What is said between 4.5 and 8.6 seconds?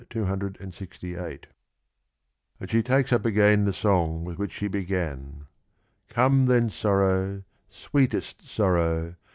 she began: Come then, Sorrow! Sweetest